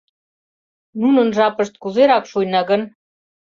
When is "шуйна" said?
2.31-2.61